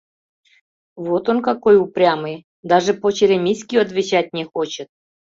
—Вот 1.05 1.23
он 1.31 1.39
какой 1.49 1.75
упрямый, 1.79 2.43
даже 2.71 2.91
по-черемисски 2.95 3.75
отвечать 3.83 4.33
не 4.33 4.45
хочет! 4.45 4.87